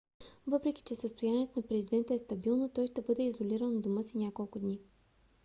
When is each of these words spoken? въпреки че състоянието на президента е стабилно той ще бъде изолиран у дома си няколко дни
въпреки 0.47 0.81
че 0.83 0.95
състоянието 0.95 1.53
на 1.59 1.67
президента 1.67 2.13
е 2.13 2.17
стабилно 2.19 2.69
той 2.69 2.87
ще 2.87 3.01
бъде 3.01 3.23
изолиран 3.23 3.77
у 3.77 3.81
дома 3.81 4.03
си 4.03 4.17
няколко 4.17 4.59
дни 4.59 4.79